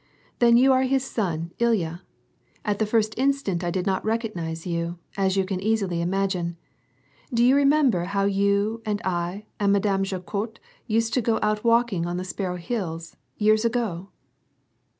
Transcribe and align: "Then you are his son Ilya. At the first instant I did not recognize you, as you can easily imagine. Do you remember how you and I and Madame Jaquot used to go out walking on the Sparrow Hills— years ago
"Then 0.39 0.57
you 0.57 0.73
are 0.73 0.81
his 0.81 1.03
son 1.03 1.51
Ilya. 1.59 2.01
At 2.65 2.79
the 2.79 2.87
first 2.87 3.13
instant 3.19 3.63
I 3.63 3.69
did 3.69 3.85
not 3.85 4.03
recognize 4.03 4.65
you, 4.65 4.97
as 5.15 5.37
you 5.37 5.45
can 5.45 5.61
easily 5.61 6.01
imagine. 6.01 6.57
Do 7.31 7.45
you 7.45 7.55
remember 7.55 8.05
how 8.05 8.23
you 8.23 8.81
and 8.83 8.99
I 9.05 9.45
and 9.59 9.71
Madame 9.71 10.03
Jaquot 10.03 10.57
used 10.87 11.13
to 11.13 11.21
go 11.21 11.37
out 11.43 11.63
walking 11.63 12.07
on 12.07 12.17
the 12.17 12.25
Sparrow 12.25 12.57
Hills— 12.57 13.15
years 13.37 13.63
ago 13.63 14.09